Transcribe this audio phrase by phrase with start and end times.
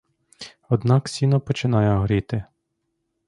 [0.69, 2.43] Однак сіно починає горіти.